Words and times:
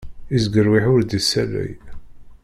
Isgerwiḥ 0.35 0.85
ur 0.93 1.01
d-issalay. 1.03 1.71